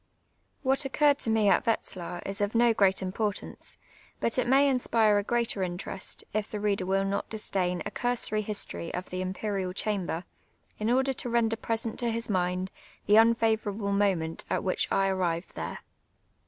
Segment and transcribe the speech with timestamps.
[0.63, 3.77] What occurred to me at Wetzlar is of no gi'eat importance,
[4.19, 8.15] but it may inspire a greater interest, if tlie reader will not disdain a cui
[8.15, 10.23] sory lii.story of the Imperial Chamber,
[10.79, 12.71] in order to render present to his mind
[13.05, 13.43] the mifavom
[13.75, 15.77] able moment at which I arrived there.